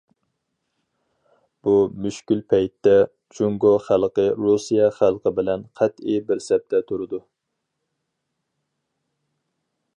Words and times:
بۇ 1.65 1.73
مۈشكۈل 2.05 2.41
پەيتتە، 2.53 2.95
جۇڭگو 3.39 3.73
خەلقى 3.89 4.25
رۇسىيە 4.47 4.89
خەلقى 4.97 5.35
بىلەن 5.41 5.67
قەتئىي 5.81 6.21
بىر 6.31 6.45
سەپتە 6.49 6.83
تۇرىدۇ. 6.93 7.23